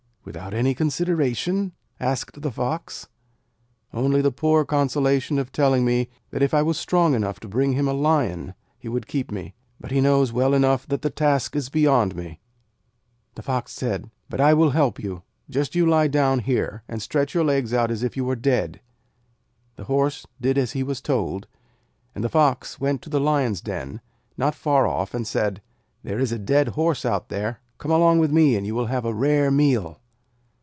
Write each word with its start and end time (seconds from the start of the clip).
'Without 0.23 0.53
any 0.53 0.75
consideration?' 0.75 1.71
asked 1.99 2.43
the 2.43 2.51
Fox. 2.51 3.07
'Only 3.91 4.21
the 4.21 4.31
poor 4.31 4.63
consolation 4.63 5.39
of 5.39 5.51
telling 5.51 5.83
me 5.83 6.09
that 6.29 6.43
if 6.43 6.53
I 6.53 6.61
was 6.61 6.77
strong 6.77 7.15
enough 7.15 7.39
to 7.39 7.47
bring 7.49 7.73
him 7.73 7.87
a 7.87 7.91
Lion 7.93 8.53
he 8.77 8.87
would 8.87 9.07
keep 9.07 9.31
me, 9.31 9.55
but 9.79 9.89
he 9.89 9.99
knows 9.99 10.31
well 10.31 10.53
enough 10.53 10.85
that 10.87 11.01
the 11.01 11.09
task 11.09 11.55
is 11.55 11.69
beyond 11.69 12.15
me.' 12.15 12.39
The 13.33 13.41
Fox 13.41 13.71
said: 13.73 14.11
'But 14.29 14.39
I 14.39 14.53
will 14.53 14.69
help 14.69 14.99
you. 14.99 15.23
Just 15.49 15.73
you 15.73 15.87
lie 15.87 16.07
down 16.07 16.39
here, 16.39 16.83
and 16.87 17.01
stretch 17.01 17.33
your 17.33 17.43
legs 17.43 17.73
out 17.73 17.89
as 17.89 18.03
if 18.03 18.15
you 18.15 18.23
were 18.23 18.35
dead.' 18.35 18.79
The 19.75 19.85
Horse 19.85 20.27
did 20.39 20.55
as 20.55 20.73
he 20.73 20.83
was 20.83 21.01
told, 21.01 21.47
and 22.13 22.23
the 22.23 22.29
Fox 22.29 22.79
went 22.79 23.01
to 23.01 23.09
the 23.09 23.19
Lion's 23.19 23.59
den, 23.59 24.01
not 24.37 24.53
far 24.53 24.85
off, 24.85 25.15
and 25.15 25.25
said: 25.27 25.63
'There 26.03 26.19
is 26.19 26.31
a 26.31 26.37
dead 26.39 26.69
Horse 26.69 27.05
out 27.05 27.29
there. 27.29 27.59
Come 27.79 27.89
along 27.91 28.19
with 28.19 28.31
me, 28.31 28.55
and 28.55 28.67
you 28.67 28.75
will 28.75 28.85
have 28.85 29.03
a 29.03 29.13
rare 29.15 29.49
meal.' 29.49 29.97